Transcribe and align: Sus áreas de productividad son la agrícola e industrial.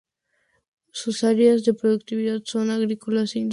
Sus 0.91 1.23
áreas 1.23 1.63
de 1.63 1.75
productividad 1.75 2.41
son 2.43 2.69
la 2.69 2.73
agrícola 2.73 3.19
e 3.19 3.21
industrial. 3.37 3.49